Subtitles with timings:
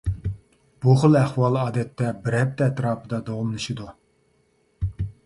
[0.85, 3.91] بۇ خىل ئەھۋال ئادەتتە بىر ھەپتە ئەتراپىدا داۋاملىشىدۇ.